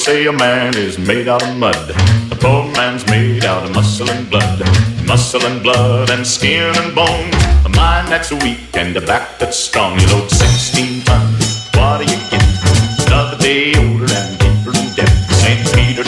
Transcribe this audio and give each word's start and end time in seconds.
Say 0.00 0.26
a 0.26 0.32
man 0.32 0.74
is 0.76 0.98
made 0.98 1.28
out 1.28 1.42
of 1.42 1.56
mud. 1.56 1.90
A 2.32 2.36
poor 2.36 2.64
man's 2.72 3.06
made 3.06 3.44
out 3.44 3.64
of 3.66 3.74
muscle 3.74 4.08
and 4.08 4.30
blood. 4.30 4.58
Muscle 5.06 5.44
and 5.44 5.62
blood 5.62 6.08
and 6.10 6.26
skin 6.26 6.72
and 6.80 6.94
bone. 6.94 7.30
A 7.66 7.68
mind 7.76 8.08
that's 8.08 8.32
weak 8.32 8.74
and 8.74 8.96
a 8.96 9.00
back 9.02 9.38
that's 9.38 9.58
strong. 9.58 10.00
You 10.00 10.06
load 10.06 10.30
16 10.30 11.02
tons. 11.02 11.68
What 11.74 11.98
do 12.00 12.04
you 12.12 12.18
get? 12.30 13.06
Another 13.06 13.36
day 13.38 13.74
older 13.76 13.99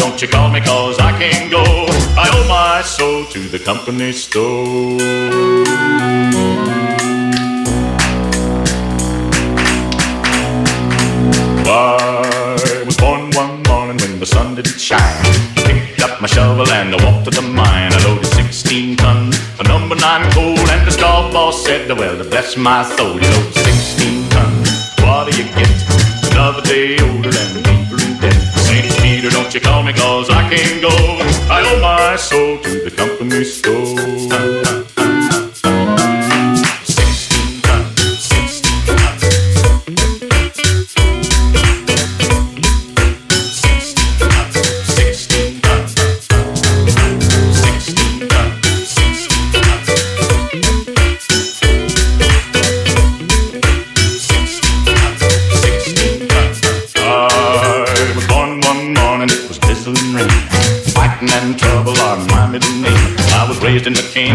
don't 0.02 0.20
you 0.20 0.26
call 0.26 0.50
me 0.50 0.60
cause 0.60 0.98
I 0.98 1.12
can't 1.16 1.48
go. 1.48 1.62
I 2.22 2.26
owe 2.36 2.48
my 2.48 2.82
soul 2.82 3.24
to 3.26 3.40
the 3.54 3.58
company 3.58 4.10
store. 4.10 4.98
I 11.64 12.82
was 12.84 12.96
born 12.96 13.30
one 13.42 13.62
morning 13.70 13.96
when 14.02 14.18
the 14.18 14.26
sun 14.26 14.56
didn't 14.56 14.80
shine. 14.80 14.98
I 14.98 15.62
Picked 15.68 16.02
up 16.02 16.20
my 16.20 16.26
shovel 16.26 16.68
and 16.68 16.94
I 16.96 16.98
walked 17.04 17.26
to 17.26 17.30
the 17.30 17.42
mine. 17.42 17.92
I 17.92 17.98
loaded 18.04 18.26
16 18.26 18.96
tons, 18.96 19.38
a 19.60 19.62
number 19.68 19.94
nine 19.94 20.28
coal, 20.32 20.58
and 20.74 20.82
the 20.84 20.90
straw 20.90 21.30
boss 21.30 21.64
said, 21.64 21.88
Well, 21.96 22.18
bless 22.28 22.56
my 22.56 22.82
soul, 22.96 23.14
you 23.22 23.30
load 23.34 23.54
16 23.54 24.28
tons. 24.30 24.68
What 25.02 25.30
do 25.30 25.38
you 25.38 25.46
get? 25.54 25.70
Another 26.32 26.62
day 26.62 26.98
older 26.98 27.30
and 27.30 27.71
Peter, 29.22 29.36
don't 29.36 29.54
you 29.54 29.60
call 29.60 29.84
me 29.84 29.92
cause 29.92 30.28
I 30.30 30.50
can't 30.50 30.82
go. 30.82 30.88
I 31.48 31.62
owe 31.64 31.80
my 31.80 32.16
soul 32.16 32.58
to 32.58 32.80
the 32.80 32.90
company 32.90 33.44
store. 33.44 34.61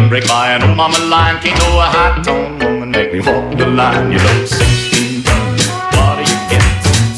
Canebrake 0.07 0.27
by 0.27 0.51
an 0.51 0.63
old 0.63 0.77
mama 0.77 0.99
line. 0.99 1.39
Can't 1.41 1.59
know 1.59 1.79
a 1.79 1.83
high 1.83 2.21
tone 2.23 2.59
woman 2.59 2.91
make 2.91 3.13
me 3.13 3.19
walk 3.19 3.57
the 3.57 3.67
line. 3.67 4.11
You 4.11 4.19
know, 4.19 4.45
16 4.45 5.23
tons, 5.23 5.67
what 5.95 6.15
do 6.15 6.21
you 6.21 6.39
get? 6.49 6.63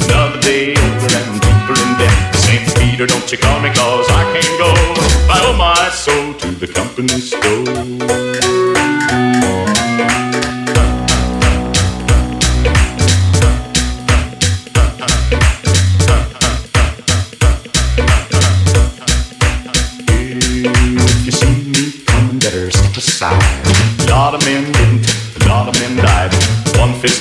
Another 0.05 0.39
day 0.41 0.75
older 0.75 1.15
and 1.15 1.41
deeper 1.41 1.75
in 1.81 1.97
debt. 1.97 2.35
St. 2.35 2.77
Peter, 2.77 3.05
don't 3.05 3.31
you 3.31 3.37
call 3.37 3.59
me 3.59 3.69
cause 3.69 4.07
I 4.09 4.23
can't 4.33 4.57
go. 4.57 4.71
I 5.31 5.39
owe 5.45 5.57
my 5.57 5.89
soul 5.89 6.33
to 6.33 6.51
the 6.51 6.67
company 6.67 7.19
store. 7.19 8.78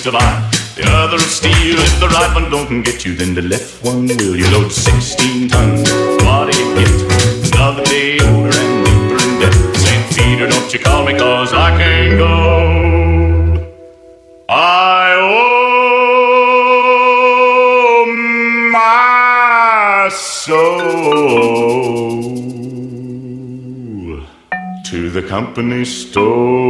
Of 0.09 0.15
iron, 0.15 0.43
the 0.75 0.85
other 0.87 1.17
of 1.17 1.23
steel. 1.23 1.77
If 1.79 2.01
the 2.01 2.09
right 2.09 2.35
one 2.35 2.51
don't 2.51 2.83
get 2.83 3.05
you, 3.05 3.15
then 3.15 3.35
the 3.35 3.43
left 3.43 3.85
one 3.85 4.07
will. 4.07 4.35
You 4.37 4.49
load 4.51 4.73
16 4.73 5.49
tons, 5.49 5.91
what 6.25 6.51
do 6.51 6.59
you 6.59 6.75
get? 6.77 6.89
Another 7.53 7.85
day 7.85 8.19
older 8.29 8.57
and 8.57 8.85
deeper 8.87 9.19
in 9.25 9.39
debt. 9.41 9.55
St. 9.77 10.05
Peter, 10.17 10.47
don't 10.49 10.73
you 10.73 10.81
call 10.81 11.05
me 11.05 11.13
cause 11.19 11.53
I 11.53 11.77
can't 11.77 12.19
go. 12.19 12.35
I 14.49 15.15
owe 15.21 15.57
my 18.73 20.09
soul 20.11 20.89
to 24.87 25.11
the 25.11 25.23
company 25.29 25.85
store. 25.85 26.68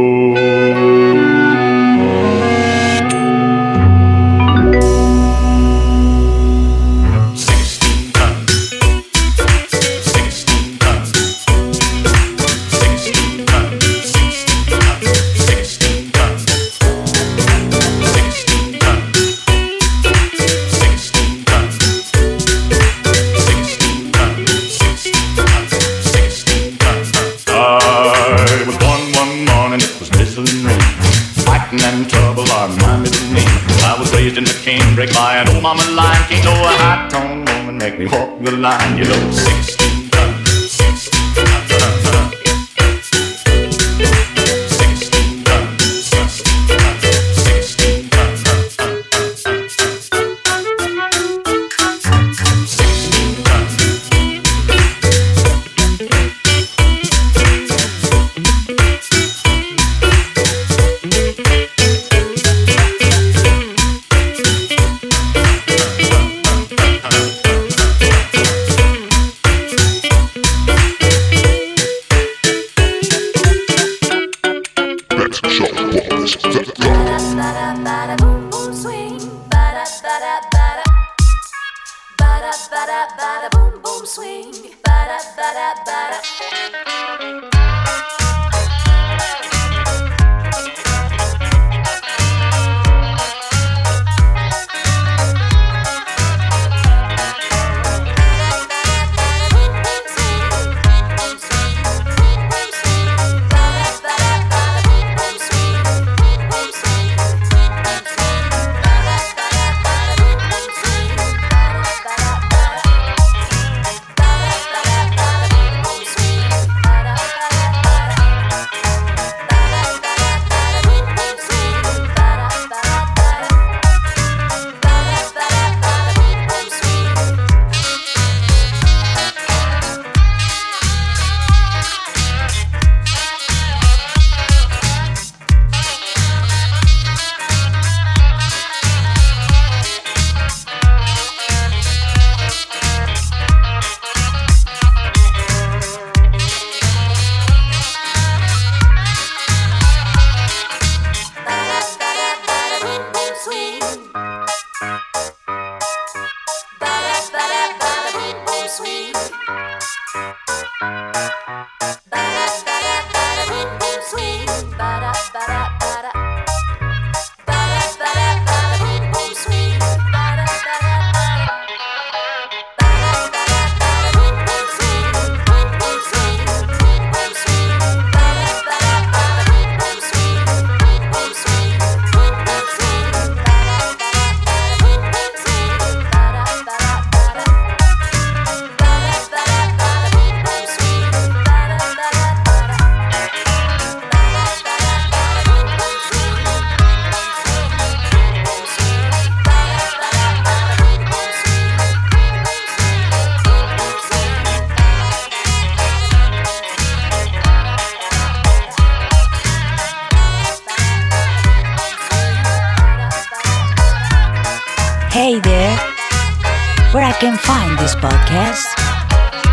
can 217.19 217.37
find 217.37 217.77
this 217.77 217.95
podcast? 217.95 218.65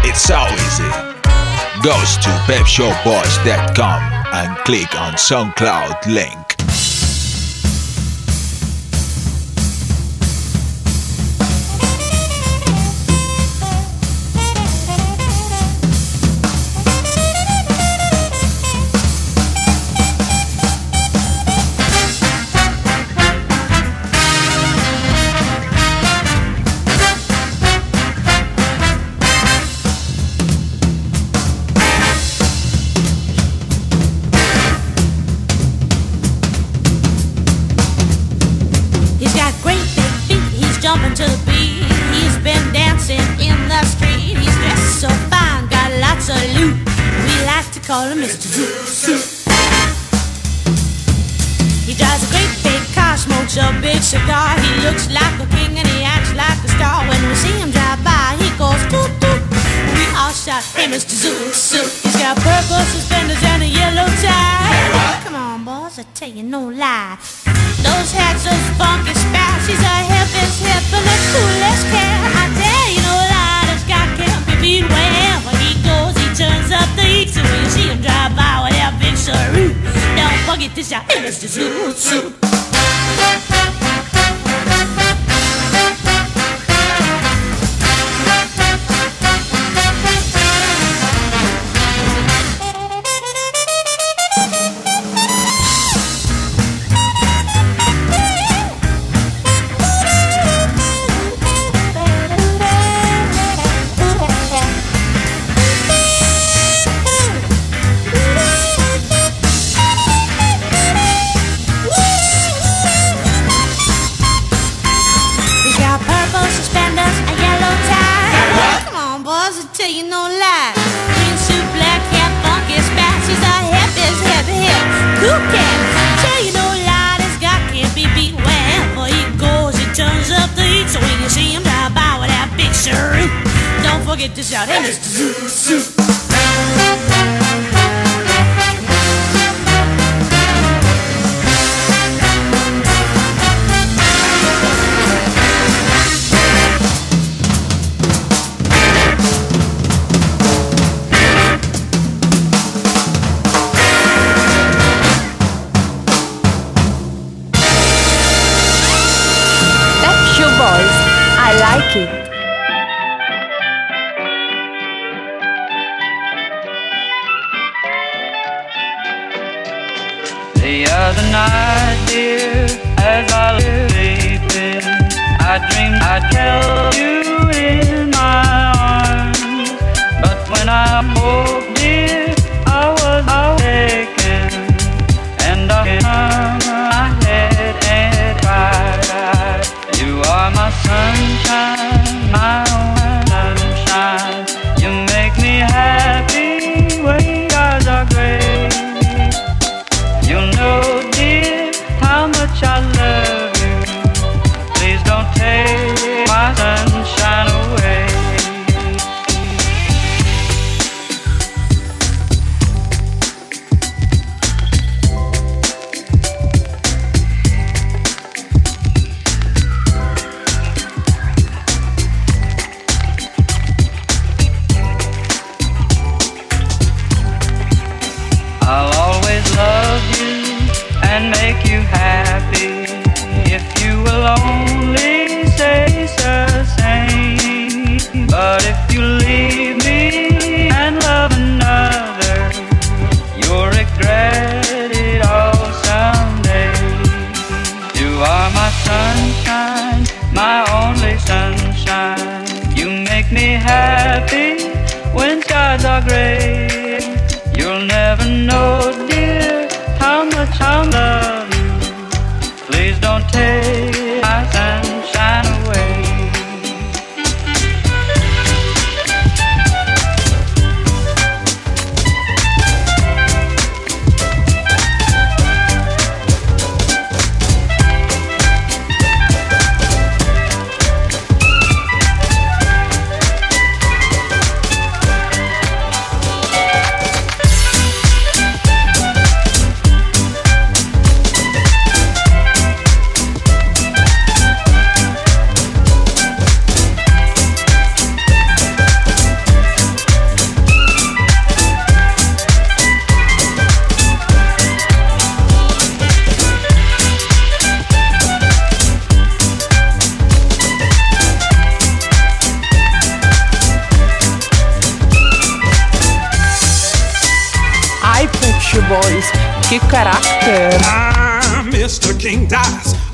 It's 0.05 0.23
so 0.23 0.39
easy. 0.67 0.89
Goes 1.83 2.17
to 2.19 2.31
pepshowboys.com 2.47 4.03
and 4.33 4.57
click 4.59 4.95
on 4.95 5.15
SoundCloud 5.15 6.07
link. 6.07 6.46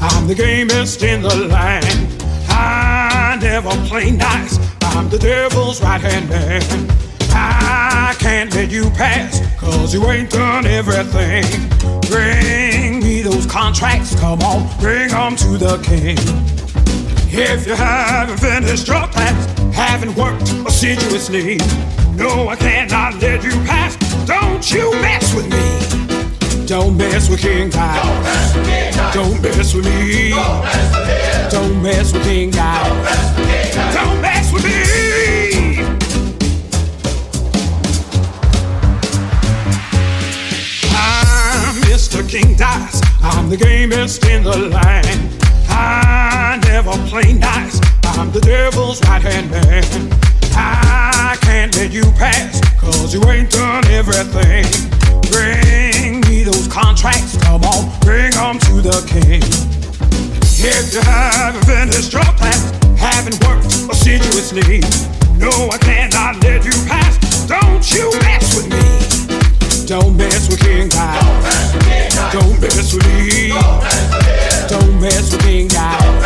I'm 0.03 0.27
the 0.27 0.35
gamest 0.35 1.01
in 1.05 1.23
the 1.23 1.47
land. 1.47 1.87
I 2.49 3.39
never 3.41 3.71
play 3.87 4.11
nice. 4.11 4.59
I'm 4.83 5.09
the 5.09 5.19
devil's 5.19 5.81
right 5.81 6.01
hand 6.01 6.29
man. 6.29 6.63
I 7.31 8.17
can't 8.19 8.53
let 8.53 8.73
you 8.73 8.91
pass, 8.91 9.41
cause 9.61 9.95
you 9.95 10.05
ain't 10.11 10.31
done 10.31 10.67
everything. 10.67 11.45
Bring 12.11 13.01
me 13.01 13.23
those 13.23 13.47
contracts, 13.47 14.19
come 14.19 14.41
on, 14.43 14.69
bring 14.81 15.09
them 15.09 15.37
to 15.37 15.57
the 15.57 15.79
king. 15.85 16.19
If 17.31 17.67
you 17.69 17.75
haven't 17.75 18.41
finished 18.41 18.89
your 18.89 19.07
class, 19.07 19.59
haven't 19.73 20.17
worked 20.17 20.51
assiduously, 20.67 21.59
no, 22.17 22.49
I 22.49 22.57
cannot 22.57 23.23
let 23.23 23.45
you 23.45 23.53
pass. 23.65 23.97
Don't 24.27 24.69
you 24.69 24.91
mess 25.01 25.33
with 25.33 25.49
me. 25.49 26.02
Don't 26.66 26.97
mess 26.97 27.28
with 27.28 27.40
King 27.40 27.71
Guy. 27.71 29.12
Don't 29.12 29.42
mess 29.42 29.75
with 29.75 29.85
me. 29.85 30.31
Don't 31.50 31.83
mess 31.83 32.12
with 32.12 32.23
King 32.23 32.50
Guy. 32.50 32.88
Don't 33.92 34.21
mess 34.23 34.52
with 34.52 34.64
me. 34.64 35.83
I'm 40.95 41.75
Mr. 41.83 42.26
King 42.28 42.57
Dice. 42.57 43.02
I'm 43.23 43.50
the 43.50 43.57
gamest 43.57 44.25
in 44.26 44.45
the 44.45 44.57
land. 44.57 45.42
I 45.69 46.61
never 46.64 46.92
play 47.09 47.33
nice. 47.33 47.81
I'm 48.04 48.31
the 48.31 48.40
devil's 48.40 49.02
right 49.02 49.21
hand 49.21 49.50
man. 49.50 49.85
I 50.54 51.37
can't 51.40 51.75
let 51.76 51.92
you 51.92 52.04
pass, 52.12 52.61
cause 52.78 53.12
you 53.12 53.23
ain't 53.25 53.50
done 53.50 53.85
everything. 53.88 55.02
Bring 55.33 56.21
me 56.29 56.45
those 56.45 56.69
contracts, 56.69 57.37
come 57.43 57.65
on, 57.65 57.89
bring 58.01 58.31
them 58.33 58.59
to 58.69 58.83
the 58.83 59.01
king. 59.09 59.43
If 60.61 60.93
you 60.93 61.01
haven't 61.01 61.65
finished 61.65 62.12
your 62.12 62.23
class, 62.37 62.71
haven't 63.01 63.43
worked 63.43 63.67
assiduously, 63.91 64.81
no, 65.39 65.51
I 65.73 65.79
cannot 65.79 66.43
let 66.45 66.65
you 66.65 66.73
pass. 66.87 67.47
Don't 67.49 67.83
you 67.91 68.12
mess 68.21 68.55
with 68.55 68.69
me. 68.71 69.87
Don't 69.87 70.17
mess 70.17 70.49
with 70.49 70.61
King 70.61 70.89
Guy. 70.89 71.19
Don't 72.33 72.61
mess 72.61 72.95
with 72.95 73.07
me. 73.09 73.49
Don't 74.69 75.01
mess 75.01 75.33
with 75.33 75.43
King 75.43 75.69
Guy. 75.69 76.22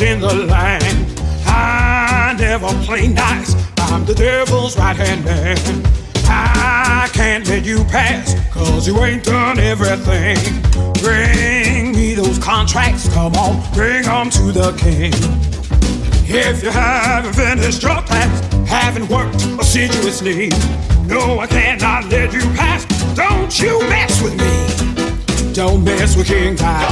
In 0.00 0.20
the 0.20 0.32
land. 0.32 1.20
I 1.46 2.34
never 2.38 2.68
play 2.84 3.08
nice. 3.08 3.54
I'm 3.78 4.04
the 4.04 4.14
devil's 4.14 4.76
right 4.78 4.96
hand 4.96 5.24
man. 5.24 5.87
I 7.68 7.70
can't 7.70 7.80
let 7.80 7.86
you 7.86 7.92
pass, 7.92 8.50
cause 8.50 8.86
you 8.86 8.98
ain't 9.04 9.24
done 9.24 9.58
everything. 9.58 10.38
Bring 11.02 11.92
me 11.92 12.14
those 12.14 12.38
contracts, 12.38 13.12
come 13.12 13.34
on, 13.34 13.60
bring 13.74 14.04
them 14.04 14.30
to 14.30 14.52
the 14.52 14.72
king. 14.78 15.12
If 16.24 16.62
you 16.62 16.70
haven't 16.70 17.34
finished 17.34 17.82
your 17.82 18.00
class, 18.02 18.54
haven't 18.66 19.08
worked 19.10 19.44
assiduously, 19.60 20.48
no, 21.06 21.40
I 21.40 21.46
cannot 21.46 22.10
let 22.10 22.32
you 22.32 22.40
pass. 22.56 22.86
Don't 23.14 23.58
you 23.60 23.78
mess 23.90 24.22
with 24.22 24.36
me. 24.38 25.52
Don't 25.52 25.84
mess 25.84 26.16
with 26.16 26.28
King 26.28 26.56
Guy. 26.56 26.88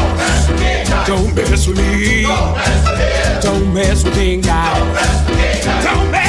Don't 1.06 1.34
mess 1.34 1.66
with 1.66 1.78
me. 1.78 2.22
Don't 3.40 3.72
mess 3.72 4.04
with 4.04 4.14
King 4.14 4.40
Guy. 4.42 4.78
Don't 5.82 6.10
mess 6.10 6.10
with 6.10 6.12
me. 6.12 6.25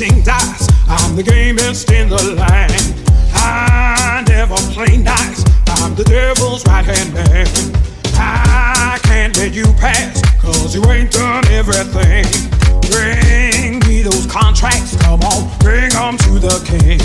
I'm 0.00 0.04
Mr. 0.06 1.16
the 1.16 1.22
gamest 1.24 1.90
in 1.90 2.08
the 2.08 2.22
land. 2.38 2.94
I 3.34 4.22
never 4.28 4.54
play 4.70 4.96
nice. 4.96 5.42
I'm 5.66 5.96
the 5.96 6.04
devil's 6.04 6.64
right 6.66 6.84
hand 6.84 7.14
man. 7.14 7.48
I 8.14 9.00
can't 9.02 9.36
let 9.36 9.52
you 9.52 9.64
pass, 9.74 10.22
cause 10.40 10.72
you 10.72 10.84
ain't 10.92 11.10
done 11.10 11.44
everything. 11.48 12.22
Bring 12.94 13.80
me 13.90 14.02
those 14.02 14.26
contracts, 14.30 14.94
come 15.02 15.18
on, 15.18 15.50
bring 15.58 15.90
them 15.90 16.16
to 16.18 16.38
the 16.38 16.62
king. 16.62 17.02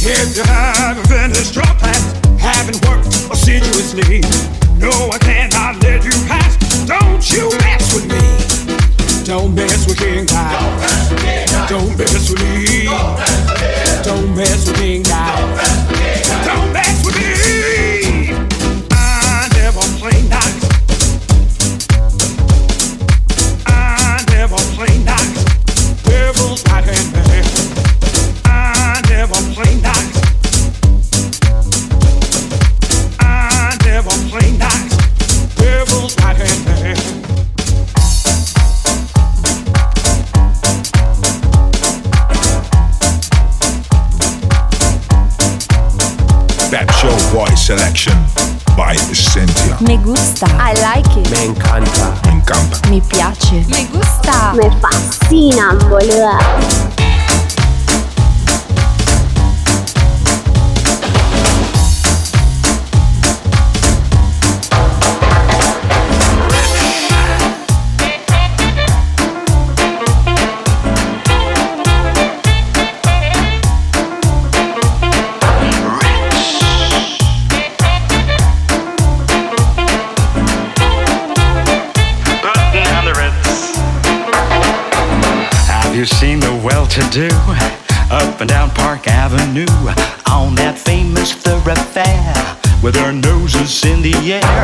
If 0.00 0.36
you 0.38 0.42
haven't 0.44 1.06
finished 1.06 1.54
your 1.54 1.68
class, 1.76 2.16
haven't 2.40 2.80
worked 2.88 3.12
assiduously, 3.28 4.22
no, 4.80 4.88
I 5.12 5.18
cannot 5.20 5.82
let 5.82 6.02
you 6.02 6.16
pass. 6.32 6.56
Don't 6.88 7.20
you 7.30 7.50
mess 7.58 7.92
with 7.92 8.08
me. 8.08 8.63
Don't 9.24 9.54
mess 9.54 9.86
with 9.86 9.98
King 9.98 10.26
God. 10.26 11.68
Don't 11.70 11.96
mess 11.96 12.30
with 12.30 12.42
me. 12.42 12.84
Don't 14.04 14.36
mess 14.36 14.68
with 14.68 14.76
King 14.76 15.02
God. 15.02 15.58
Don't 16.44 16.70
mess 16.74 17.04
with 17.06 17.16
me. 17.16 18.34
I 18.92 19.48
never 19.54 19.80
play 19.98 20.20
nice. 20.28 20.64
I 23.66 24.22
never 24.28 24.56
play 24.76 24.98
nice. 25.04 25.44
Devil's 26.02 26.62
right 26.66 26.84
hand. 26.84 27.14
I 28.44 29.00
never 29.08 29.40
play 29.54 29.74
nice. 29.80 30.20
I 33.20 33.76
never 33.86 34.10
play 34.28 34.52
nice. 34.58 34.96
Devil's 35.56 36.14
right 36.18 36.36
hand. 36.36 37.53
Boy 47.34 47.52
Selection 47.56 48.14
by 48.76 48.94
Cynthia. 49.12 49.76
Me 49.80 49.96
gusta. 49.96 50.46
I 50.50 50.72
like 50.74 51.18
it. 51.18 51.28
Me 51.32 51.46
encanta. 51.46 52.14
Me 52.26 52.30
encanta. 52.30 52.88
Mi 52.88 53.00
piace. 53.00 53.66
Me 53.68 53.88
gusta. 53.90 54.54
Me 54.54 54.70
fascina, 54.80 55.74
boluda. 55.90 57.13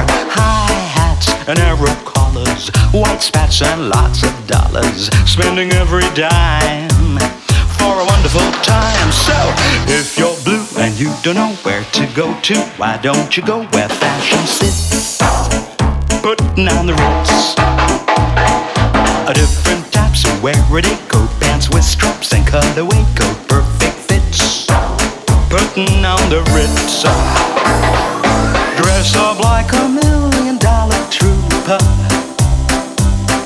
High 0.08 0.72
hats 0.96 1.28
and 1.48 1.58
Arab 1.58 1.96
collars, 2.04 2.68
white 2.92 3.22
spats 3.22 3.62
and 3.62 3.88
lots 3.88 4.22
of 4.22 4.34
dollars, 4.46 5.08
spending 5.26 5.72
every 5.72 6.08
dime 6.14 7.18
for 7.80 8.00
a 8.00 8.04
wonderful 8.04 8.48
time. 8.62 9.10
So, 9.10 9.36
if 9.88 10.18
you're 10.18 10.36
blue 10.44 10.66
and 10.78 10.98
you 10.98 11.12
don't 11.22 11.36
know 11.36 11.54
where 11.64 11.84
to 11.98 12.06
go 12.14 12.38
to, 12.48 12.56
why 12.76 12.98
don't 12.98 13.36
you 13.36 13.42
go 13.42 13.64
where 13.72 13.88
fashion 13.88 14.44
sits? 14.46 15.18
Putting 16.22 16.68
on 16.68 16.86
the 16.86 16.94
Ritz. 17.00 17.54
A 19.30 19.32
different 19.34 19.92
types 19.92 20.24
of 20.24 20.42
wear 20.42 20.54
it 20.78 20.84
coat 21.08 21.30
pants 21.40 21.70
with 21.70 21.84
straps 21.84 22.32
and 22.32 22.46
cutaway 22.46 23.04
coat, 23.16 23.38
perfect 23.48 23.96
fits. 24.08 24.66
Putting 25.48 26.04
on 26.04 26.22
the 26.28 26.42
Ritz. 26.52 28.10
Dress 29.00 29.16
up 29.16 29.40
like 29.40 29.72
a 29.72 29.88
million 29.88 30.58
dollar 30.58 31.00
trooper. 31.08 31.78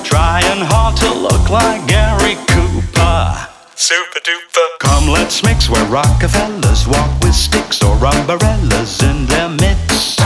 Trying 0.03 0.67
hard 0.67 0.97
to 0.97 1.15
look 1.15 1.49
like 1.49 1.87
Gary 1.87 2.35
Cooper. 2.49 3.47
Super 3.77 4.19
duper. 4.27 4.67
Come, 4.81 5.07
let's 5.07 5.45
mix 5.45 5.71
where 5.71 5.85
Rockefellers 5.85 6.89
walk 6.89 7.21
with 7.21 7.37
sticks 7.37 7.85
or 7.85 7.95
umbrellas 7.95 9.01
in 9.05 9.27
their 9.27 9.49
midst. 9.49 10.19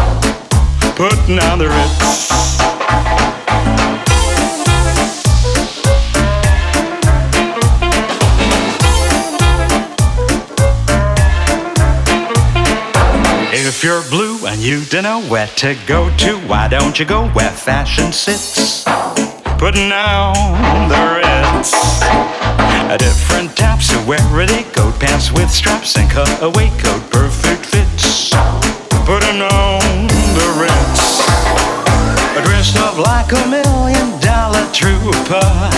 Putting 0.96 1.38
on 1.40 1.58
the 1.58 1.68
Ritz. 1.68 2.77
If 13.78 13.84
you're 13.84 14.02
blue 14.10 14.44
and 14.44 14.60
you 14.60 14.84
don't 14.86 15.04
know 15.04 15.22
where 15.30 15.46
to 15.62 15.76
go 15.86 16.10
to, 16.16 16.36
why 16.48 16.66
don't 16.66 16.98
you 16.98 17.04
go 17.04 17.28
where 17.28 17.52
fashion 17.52 18.10
sits? 18.10 18.82
Putting 19.56 19.92
on 19.92 20.88
the 20.90 20.98
Ritz. 21.14 22.02
A 22.90 22.98
different 22.98 23.56
types 23.56 23.94
of 23.94 24.08
wear 24.08 24.18
it 24.40 24.74
coat 24.74 24.98
pants 24.98 25.30
with 25.30 25.48
straps 25.48 25.96
and 25.96 26.10
cutaway 26.10 26.70
coat, 26.82 27.08
perfect 27.12 27.66
fits. 27.66 28.34
Putting 29.06 29.42
on 29.46 30.08
the 30.34 30.48
Ritz. 30.58 31.22
Dressed 32.48 32.78
up 32.78 32.98
like 32.98 33.30
a 33.30 33.46
million 33.46 34.18
dollar 34.18 34.66
trooper. 34.74 35.70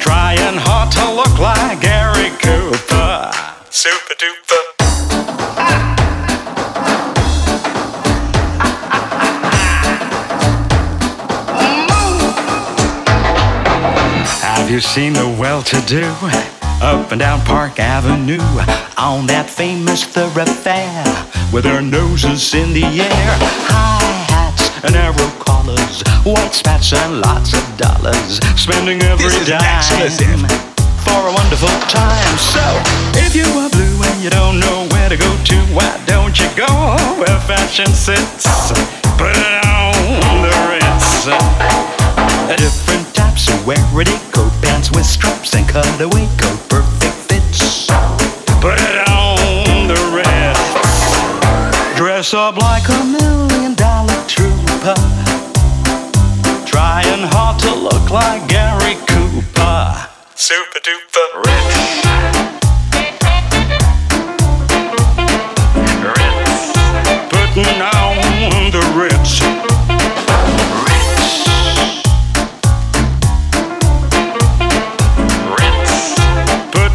Trying 0.00 0.58
hard 0.58 0.90
to 0.98 1.14
look 1.14 1.38
like 1.38 1.80
Gary 1.80 2.30
Cooper. 2.42 3.30
Super 3.70 4.14
duper. 4.14 4.75
Have 14.66 14.74
you 14.74 14.80
seen 14.80 15.12
the 15.12 15.28
well-to-do 15.38 16.10
up 16.82 17.12
and 17.12 17.20
down 17.20 17.38
Park 17.46 17.78
Avenue 17.78 18.42
on 18.98 19.30
that 19.30 19.46
famous 19.46 20.02
thoroughfare 20.02 21.06
with 21.54 21.70
their 21.70 21.80
noses 21.80 22.50
in 22.50 22.74
the 22.74 22.82
air, 22.82 23.30
high 23.70 24.26
hats 24.26 24.66
and 24.82 24.98
arrow 24.98 25.30
collars, 25.38 26.02
white 26.26 26.50
spats 26.50 26.90
and 26.92 27.22
lots 27.22 27.54
of 27.54 27.62
dollars, 27.78 28.42
spending 28.58 28.98
every 29.06 29.30
This 29.30 29.38
is 29.38 29.54
dime 29.54 30.42
for 31.06 31.14
a 31.14 31.30
wonderful 31.30 31.70
time. 31.86 32.34
So, 32.34 32.66
if 33.22 33.38
you 33.38 33.46
are 33.46 33.70
blue 33.70 34.02
and 34.02 34.18
you 34.18 34.34
don't 34.34 34.58
know 34.58 34.90
where 34.90 35.06
to 35.06 35.16
go 35.16 35.30
to, 35.30 35.56
why 35.70 35.94
don't 36.10 36.34
you 36.42 36.50
go 36.58 36.66
where 37.22 37.38
fashion 37.46 37.94
sits? 37.94 38.74
Put 39.14 39.30
it 39.30 39.62
on 39.62 40.42
the 40.42 40.50
Ritz. 40.66 41.06
Wear 43.66 44.00
it 44.00 44.22
coat 44.30 44.52
pants 44.62 44.92
with 44.92 45.04
straps 45.04 45.54
and 45.54 45.66
cutaway 45.68 46.28
coat, 46.38 46.60
perfect 46.68 47.16
fits. 47.26 47.88
Put 48.60 48.78
it 48.78 49.08
on 49.08 49.88
the 49.88 49.98
Ritz. 50.14 51.98
Dress 51.98 52.32
up 52.32 52.56
like 52.56 52.88
a 52.88 53.04
million 53.04 53.74
dollar 53.74 54.14
trooper. 54.28 54.94
Trying 56.64 57.26
hard 57.26 57.58
to 57.60 57.74
look 57.74 58.08
like 58.10 58.46
Gary 58.48 58.94
Cooper. 59.08 60.06
Super 60.36 60.78
duper 60.78 61.44
Ritz. 61.44 62.55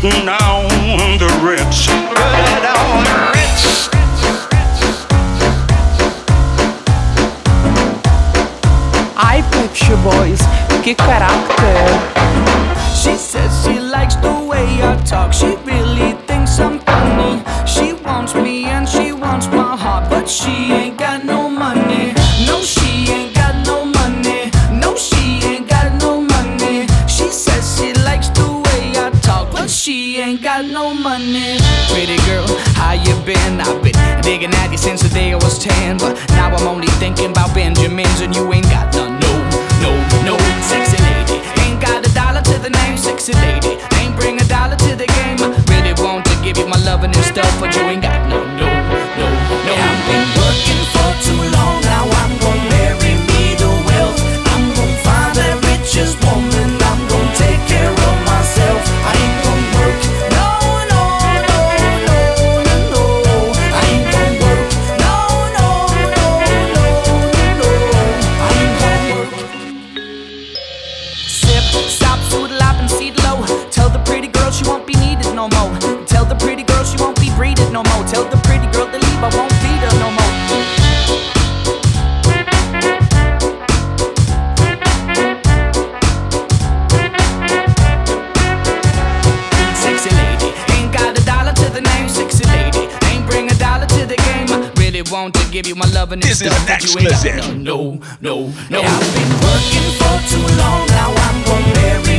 Putting 0.01 0.27
on 0.27 1.19
the 1.19 1.27
Ritz. 1.45 1.85
Put 1.85 2.17
it 2.17 2.65
on 2.65 3.03
the 3.03 3.17
Ritz. 3.35 3.87
Ai, 9.15 9.43
Pep 9.51 9.75
Shop 9.75 9.99
Boys, 10.03 10.39
que 10.81 10.95
caráter! 10.95 11.85
She 12.95 13.15
says 13.15 13.51
she 13.63 13.79
likes 13.79 14.15
the 14.15 14.33
way 14.43 14.65
I 14.81 14.95
talk. 15.05 15.33
She 15.33 15.55
really 15.65 16.13
thinks 16.25 16.59
I'm 16.59 16.79
funny. 16.79 17.43
She 17.67 17.93
wants 17.93 18.33
me 18.33 18.65
and 18.65 18.89
she 18.89 19.11
wants 19.11 19.45
my 19.49 19.77
heart, 19.77 20.09
but 20.09 20.27
she 20.27 20.73
ain't 20.73 20.97
got 20.97 21.23
ain't 30.31 30.41
got 30.41 30.65
no 30.65 30.93
money. 30.93 31.59
Pretty 31.91 32.15
girl, 32.23 32.47
how 32.79 32.93
you 32.93 33.13
been? 33.25 33.59
I've 33.59 33.83
been 33.83 33.99
digging 34.21 34.53
at 34.61 34.71
you 34.71 34.77
since 34.77 35.01
the 35.01 35.09
day 35.09 35.33
I 35.33 35.35
was 35.35 35.59
10. 35.59 35.97
But 35.97 36.15
now 36.29 36.55
I'm 36.55 36.67
only 36.67 36.87
thinking 37.03 37.31
about 37.31 37.53
Benjamins, 37.53 38.21
and 38.21 38.33
you 38.33 38.43
ain't 38.53 38.69
got 38.71 38.93
none. 38.95 39.19
No, 39.19 39.33
no, 39.83 39.91
no. 40.23 40.35
Sexy 40.71 40.97
lady, 41.03 41.37
ain't 41.63 41.81
got 41.81 42.07
a 42.07 42.11
dollar 42.13 42.41
to 42.41 42.55
the 42.59 42.69
name. 42.69 42.97
Sexy 42.97 43.33
lady, 43.33 43.75
ain't 43.99 44.15
bring 44.15 44.39
a 44.39 44.45
dollar 44.45 44.77
to 44.77 44.95
the 44.95 45.07
game. 45.19 45.37
I 45.43 45.51
really 45.67 45.93
want 46.01 46.23
to 46.25 46.35
give 46.43 46.57
you 46.57 46.67
my 46.67 46.79
loving 46.87 47.11
and 47.13 47.25
stuff, 47.25 47.51
but 47.59 47.75
you 47.75 47.81
ain't 47.91 48.01
got 48.01 48.19
no, 48.29 48.39
no, 48.55 48.67
no, 49.19 49.27
no. 49.67 49.73
I've 49.87 50.01
been 50.07 50.27
working 50.39 50.81
for 50.93 51.00
give 95.61 95.69
you 95.69 95.75
my 95.75 95.85
love 95.93 96.11
and 96.11 96.21
this, 96.21 96.41
is 96.41 96.47
stuff 96.47 96.67
that 96.67 96.81
you 96.83 96.99
ain't 96.99 97.09
got. 97.09 97.55
No, 97.55 97.93
no, 97.93 97.99
no. 98.21 98.47
no. 98.69 98.81
Hey, 98.81 98.87
I've 98.87 99.13
been 99.13 99.33
working 99.45 99.89
for 99.99 100.15
too 100.29 100.45
long, 100.57 100.87
now 100.87 101.13
I'm 101.13 101.45
gonna 101.45 101.73
marry. 101.75 102.10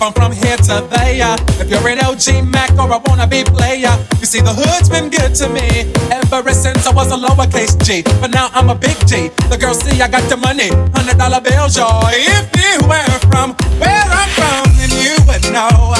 Wave 0.00 0.14
from 0.14 0.32
here 0.32 0.56
to 0.56 0.86
there. 0.90 1.36
If 1.60 1.70
you're 1.70 1.88
an 1.88 2.00
OG 2.00 2.44
Mac 2.46 2.70
or 2.78 2.90
a 2.90 3.00
wannabe 3.00 3.46
player, 3.46 3.94
you 4.20 4.26
see 4.26 4.40
the 4.40 4.52
hood's 4.52 4.88
been 4.88 5.10
good 5.10 5.34
to 5.36 5.48
me 5.48 5.92
ever 6.10 6.52
since 6.52 6.86
I 6.86 6.92
was 6.92 7.10
a 7.12 7.16
lowercase 7.16 7.76
G. 7.84 8.02
But 8.20 8.30
now 8.30 8.48
I'm 8.52 8.70
a 8.70 8.74
big 8.74 8.96
G. 9.06 9.28
The 9.48 9.58
girls 9.58 9.80
see 9.80 10.00
I 10.00 10.08
got 10.08 10.28
the 10.28 10.36
money, 10.36 10.68
hundred 10.94 11.18
dollar 11.18 11.40
bills, 11.40 11.76
y'all. 11.76 12.02
If 12.08 12.46
you 12.54 12.86
were 12.86 13.18
from 13.30 13.54
where 13.78 14.04
I'm 14.06 14.30
from, 14.38 14.64
then 14.78 14.90
you 14.98 15.14
would 15.26 15.44
know 15.52 15.94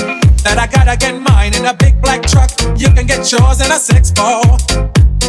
that 0.44 0.58
I 0.58 0.66
gotta 0.66 0.96
get 0.96 1.20
mine 1.20 1.54
in 1.54 1.66
a 1.66 1.74
big 1.74 2.00
black 2.00 2.22
truck. 2.22 2.50
You 2.76 2.90
can 2.90 3.06
get 3.06 3.30
yours 3.30 3.60
in 3.60 3.70
a 3.70 3.78
six 3.78 4.10
four. 4.12 4.42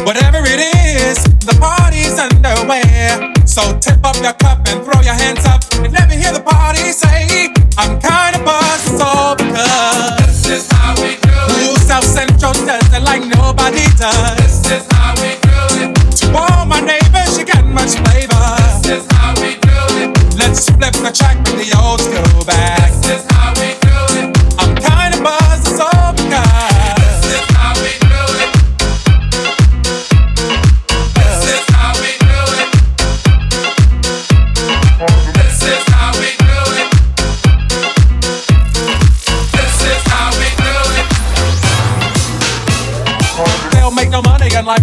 Whatever 0.06 0.40
it 0.46 0.60
is, 0.60 1.22
the 1.44 1.56
party's 1.60 2.18
underway. 2.18 3.34
So 3.44 3.78
tip 3.78 4.00
up 4.04 4.16
your 4.22 4.32
cup 4.34 4.66
and 4.68 4.84
throw 4.84 5.00
your 5.02 5.14
hands 5.14 5.44
up 5.44 5.60
and 5.84 5.92
let 5.92 6.08
me 6.08 6.16
hear 6.16 6.32
the 6.32 6.40
party 6.40 6.92
say, 6.92 7.52
I'm 7.80 7.98
kinda 7.98 8.44
buzzed, 8.44 8.92
it's 8.92 9.00
all 9.00 9.34
because 9.36 10.42
this 10.44 10.66
is 10.66 10.70
how 10.70 10.92
we 11.00 11.16
do 11.16 11.32
it. 11.32 11.64
Ooh, 11.64 11.76
South 11.78 12.04
Central 12.04 12.52
does 12.52 12.92
it 12.92 13.02
like 13.02 13.24
nobody 13.24 13.86
does. 13.96 14.36
This 14.36 14.84
is 14.84 14.86
how 14.92 15.14
we 15.16 15.40
do 15.40 15.88
it. 15.88 16.16
To 16.20 16.26
all 16.36 16.66
my 16.66 16.80
neighbors, 16.80 17.38
you 17.38 17.46
got 17.46 17.64
much 17.64 17.96
flavor. 18.04 18.36
This 18.84 19.00
is 19.00 19.06
how 19.12 19.32
we 19.40 19.56
do 19.56 19.80
it. 19.96 20.12
Let's 20.36 20.68
flip 20.68 20.92
the 20.92 21.10
track 21.10 21.38
with 21.46 21.56
the 21.56 21.74
old 21.80 22.02
school 22.02 22.44
back. 22.44 22.92
This 23.00 23.24
is 23.24 23.24
how 23.32 23.54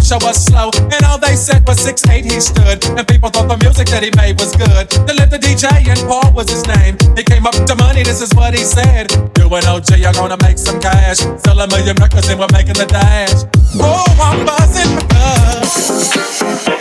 show 0.08 0.18
was 0.24 0.42
slow. 0.42 0.70
And 0.88 1.04
all 1.04 1.18
they 1.18 1.36
said 1.36 1.66
was 1.68 1.78
six 1.78 2.06
eight 2.08 2.24
he 2.24 2.40
stood. 2.40 2.82
And 2.96 3.06
people 3.06 3.28
thought 3.28 3.48
the 3.48 3.58
music 3.58 3.88
that 3.88 4.02
he 4.02 4.10
made 4.16 4.40
was 4.40 4.56
good. 4.56 4.88
They 5.06 5.12
lived 5.12 5.32
the 5.32 5.38
DJ 5.38 5.68
and 5.84 6.00
Paul 6.08 6.32
was 6.32 6.48
his 6.48 6.64
name. 6.66 6.96
He 7.14 7.22
came 7.22 7.46
up 7.46 7.54
to 7.54 7.74
money, 7.76 8.02
this 8.02 8.22
is 8.22 8.32
what 8.34 8.54
he 8.54 8.64
said. 8.64 9.12
You 9.36 9.52
and 9.52 9.66
OG 9.66 10.00
are 10.08 10.14
gonna 10.14 10.38
make 10.40 10.56
some 10.56 10.80
cash. 10.80 11.18
Sell 11.44 11.60
a 11.60 11.68
million 11.68 11.96
records 11.96 12.28
and 12.28 12.40
we're 12.40 12.52
making 12.52 12.80
the 12.80 12.86
dash. 12.86 13.44
Oh, 13.76 14.08
I'm 14.16 14.46
buzzing 14.46 14.96
because. 14.96 16.77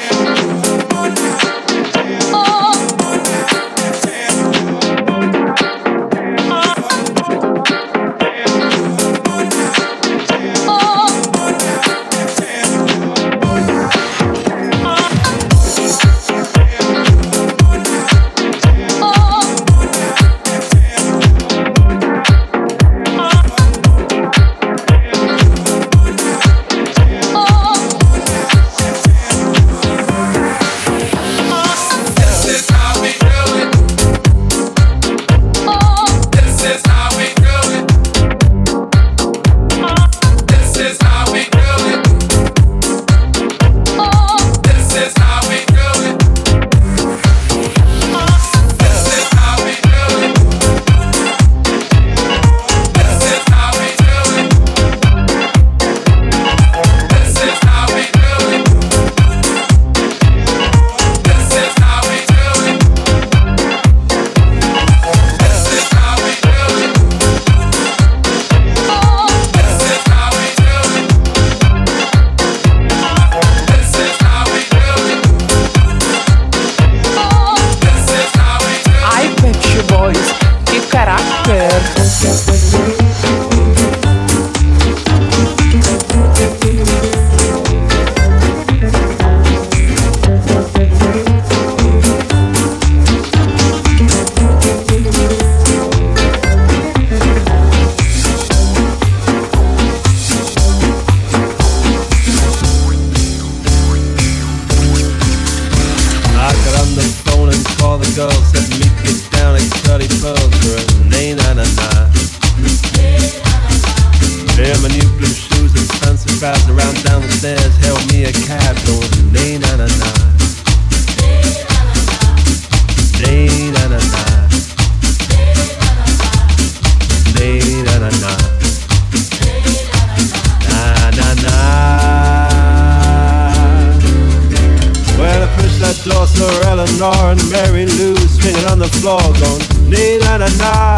Door, 136.08 136.28
saw 136.28 136.70
Eleanor 136.70 137.32
and 137.32 137.52
Mary 137.52 137.86
Lou 137.86 138.16
swinging 138.16 138.66
on 138.72 138.80
the 138.80 138.88
floor, 138.88 139.20
going 139.20 139.90
nee 139.90 140.18
na 140.20 140.38
na 140.38 140.48
na. 140.58 140.98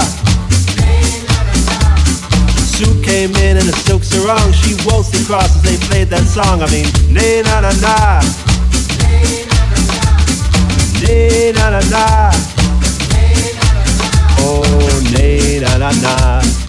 Sue 2.77 3.01
came 3.01 3.35
in 3.37 3.57
in 3.57 3.67
a 3.67 3.75
silk 3.85 4.03
sarong. 4.03 4.53
She 4.53 4.75
waltzed 4.85 5.15
across 5.23 5.55
as 5.55 5.61
they 5.63 5.77
played 5.87 6.09
that 6.09 6.25
song. 6.27 6.61
I 6.61 6.69
mean, 6.69 6.85
nee 7.09 7.41
na 7.41 7.61
na 7.61 7.71
na. 7.81 8.21
Nee 11.01 11.53
na 11.53 11.69
na 11.71 11.81
na. 11.89 12.31
Oh, 14.39 14.61
na 15.59 15.77
na 15.77 15.91
na. 16.01 16.41
Na 16.41 16.68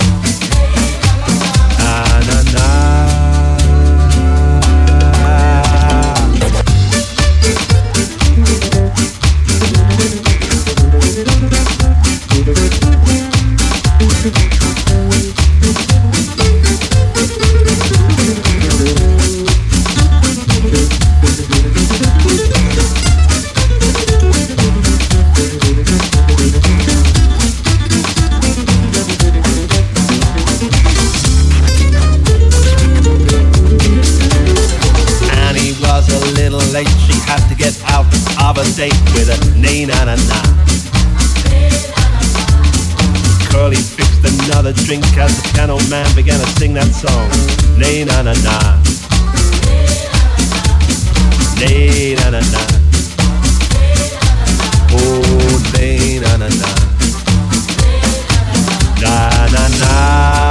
date 38.80 39.12
with 39.12 39.28
a 39.28 39.60
nay 39.60 39.84
na 39.84 40.04
na 40.06 40.16
na. 40.30 40.40
Curly 43.50 43.76
fixed 43.76 44.24
another 44.24 44.72
drink 44.72 45.04
as 45.18 45.36
the 45.36 45.50
piano 45.52 45.76
man 45.90 46.08
began 46.16 46.40
to 46.40 46.46
sing 46.58 46.72
that 46.72 46.88
song. 46.88 47.28
Nay 47.76 48.04
na 48.04 48.22
na 48.22 48.32
na. 48.40 48.56
Nay 51.60 52.14
na 52.16 52.30
na 52.30 52.40
na. 52.40 52.62
Oh, 54.96 55.60
nay 55.76 56.18
na 56.24 56.38
na 56.40 56.48
na. 56.48 56.70
Na 59.02 59.14
na 59.52 59.64
na. 59.80 60.49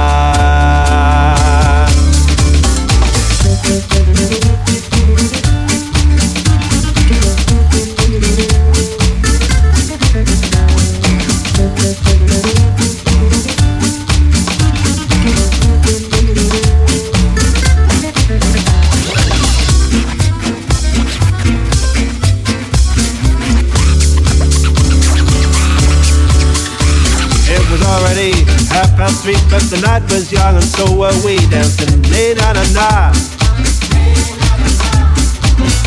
The 29.70 29.80
night 29.82 30.02
was 30.10 30.32
young, 30.32 30.56
and 30.56 30.64
so 30.64 30.84
were 30.98 31.14
we 31.24 31.36
dancing 31.46 32.02
late 32.10 32.42
on 32.42 32.56
a 32.56 32.66
night. 32.74 33.14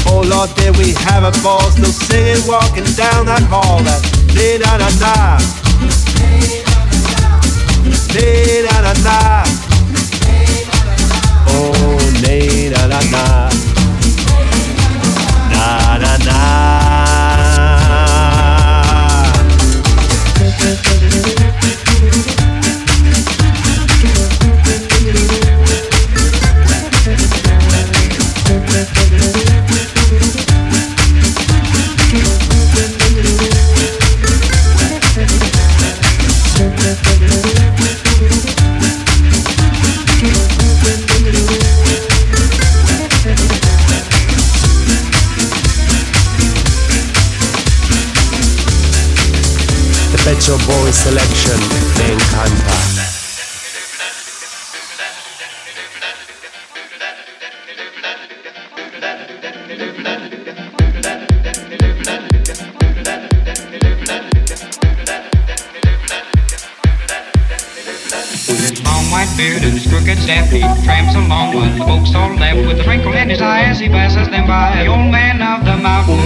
Oh 0.07 0.23
Lord, 0.23 0.49
did 0.55 0.77
we 0.77 0.93
have 1.03 1.23
a 1.23 1.31
ball? 1.43 1.59
Still 1.71 1.91
singing, 1.91 2.47
walking 2.47 2.87
down 2.95 3.25
that 3.25 3.43
hall. 3.51 3.83
That 3.83 3.99
late 4.35 4.63
on 4.63 4.79
a 4.79 4.91
night. 5.03 5.43
Late 8.15 8.71
on 8.71 8.85
a 8.87 8.95
night. 9.03 9.51
Oh, 11.51 11.99
late 12.23 12.73
on 12.79 12.91
a 12.91 13.01
night. 13.11 13.53
Na 15.51 15.97
na 15.97 16.17
na. 16.23 17.12
Shop 50.43 50.59
Boys 50.67 50.93
selection 50.93 51.57
me 51.57 52.11
encanta. 52.11 53.21
Crooked 69.89 70.17
staff, 70.17 70.49
with 71.33 71.73
the 71.77 71.85
folks 71.85 72.13
all 72.13 72.29
left 72.37 72.61
with 72.67 72.77
a 72.79 72.83
twinkle 72.83 73.13
in 73.13 73.29
his 73.29 73.41
eye 73.41 73.65
as 73.65 73.79
he 73.79 73.89
passes 73.89 74.29
them 74.29 74.45
by. 74.45 74.77
The 74.77 74.89
old 74.89 75.09
man 75.09 75.41
of 75.41 75.65
the 75.65 75.77
mountain. 75.81 76.21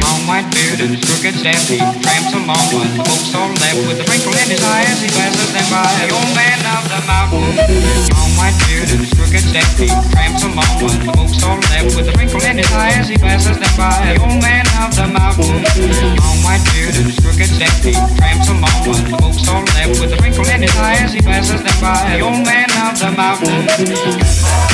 Long 0.00 0.22
white 0.24 0.48
beard 0.52 0.80
and 0.80 0.96
his 0.96 1.04
crooked 1.04 1.36
staff, 1.36 1.68
he 1.68 1.76
tramps 1.76 2.32
along 2.32 2.64
with 2.72 2.88
the 2.96 3.04
folks 3.04 3.28
all 3.36 3.52
left 3.60 3.80
with 3.84 4.00
a 4.00 4.04
twinkle 4.08 4.32
in 4.32 4.48
his 4.48 4.64
eye 4.64 4.88
as 4.88 5.04
he 5.04 5.10
passes 5.12 5.52
them 5.52 5.68
by. 5.68 5.84
The 6.00 6.16
old 6.16 6.32
man 6.32 6.60
of 6.64 6.84
the 6.88 7.00
mountain. 7.04 7.44
Long 8.16 8.32
white 8.40 8.56
beard 8.64 8.88
and 8.88 9.00
his 9.04 9.12
crooked 9.12 9.44
staff, 9.44 9.68
he 9.76 9.88
tramps 10.16 10.40
along 10.40 10.74
with 10.80 10.96
the 10.96 11.12
folks 11.12 11.36
all 11.44 11.60
left 11.68 11.92
with 11.92 12.08
a 12.08 12.12
twinkle 12.16 12.40
in 12.48 12.56
his 12.56 12.72
eye 12.72 12.96
as 12.96 13.08
he 13.12 13.20
passes 13.20 13.56
them 13.60 13.74
by. 13.76 13.92
The 14.16 14.20
old 14.24 14.40
man 14.40 14.64
of 14.80 14.96
the 14.96 15.06
mountain. 15.12 15.60
Long 16.16 16.38
white 16.40 16.64
beard 16.72 16.96
and 16.96 17.04
his 17.04 17.20
crooked 17.20 17.52
staff, 17.52 17.84
he 17.84 17.92
tramps 18.16 18.48
along 18.48 18.80
with 18.88 19.04
the 19.12 19.16
folks 19.20 19.44
all 19.44 19.64
left 19.76 20.00
with 20.00 20.16
a 20.16 20.16
twinkle 20.16 20.48
in 20.48 20.64
his 20.64 20.72
eye 20.80 20.96
as 21.04 21.12
he 21.12 21.20
passes 21.20 21.60
them 21.60 21.78
by. 21.84 22.16
The 22.16 22.24
old 22.24 22.40
man 22.48 22.68
of 22.88 22.96
the 22.96 23.12
mountain. 23.12 24.37
When 24.42 24.67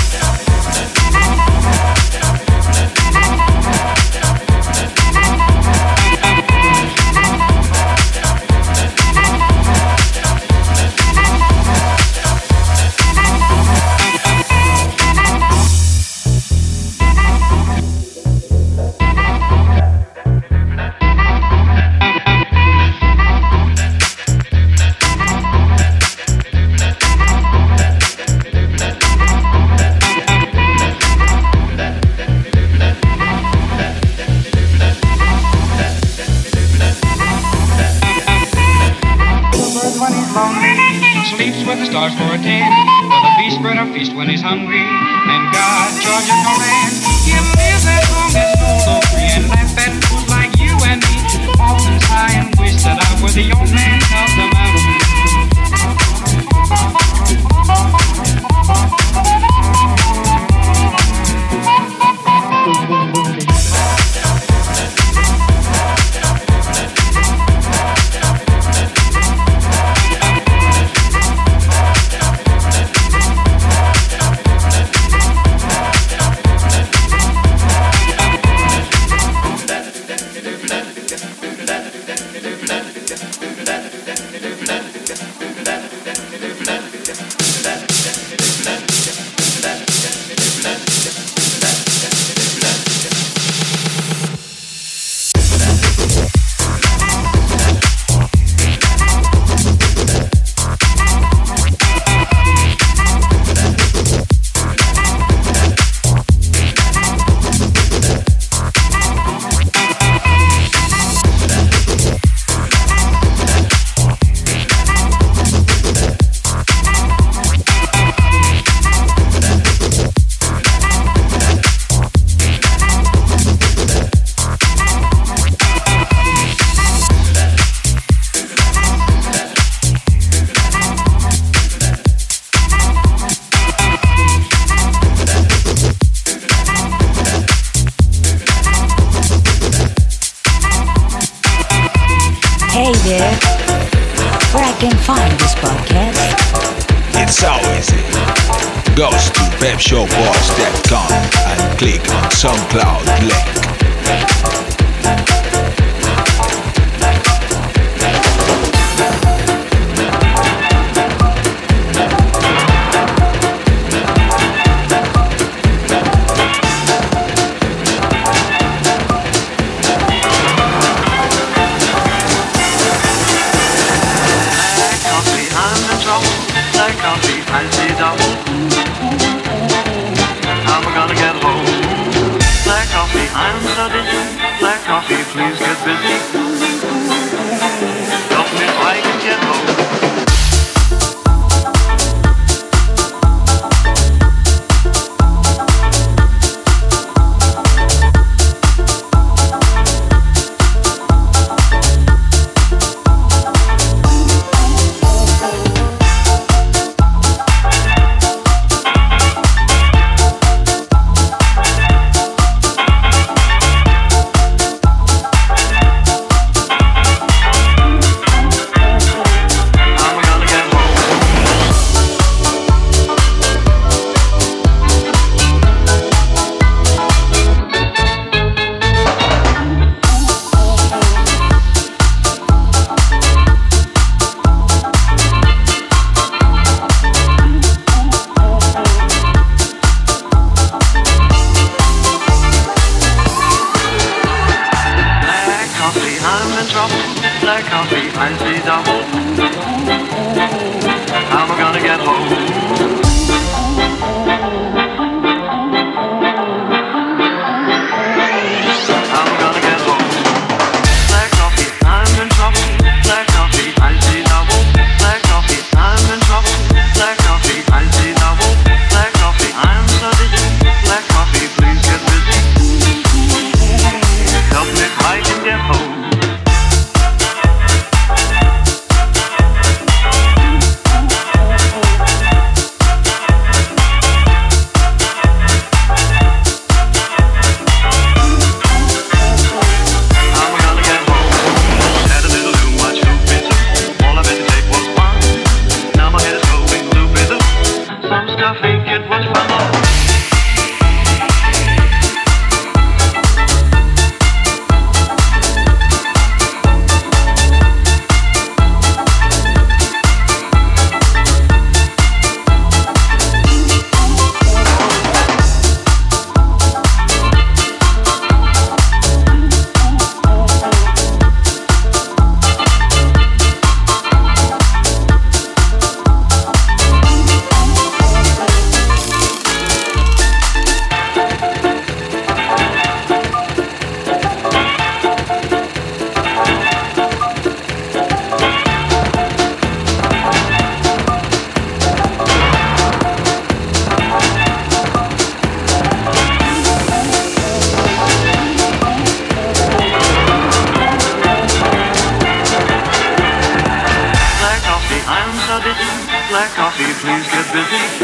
please 357.75 357.99
get 357.99 358.04